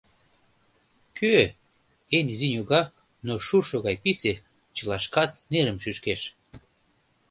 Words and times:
Кӧ?— 1.17 1.35
эн 2.17 2.25
изи 2.33 2.47
ньога, 2.55 2.81
но 3.27 3.33
шуршо 3.45 3.77
гай 3.85 3.95
писе, 4.03 4.33
чылашкат 4.75 5.31
нерым 5.51 5.77
шӱшкеш. 5.83 6.21